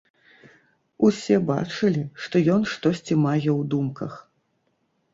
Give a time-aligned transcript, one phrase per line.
[1.09, 4.13] Усе бачылі, што ён штосьці мае ў думках.